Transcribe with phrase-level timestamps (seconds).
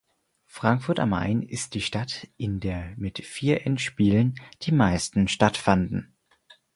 [0.47, 6.15] Frankfurt am Main ist die Stadt in der mit vier Endspielen die meisten stattfanden.